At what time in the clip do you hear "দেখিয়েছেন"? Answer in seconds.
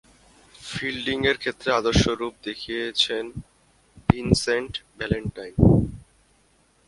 2.47-3.25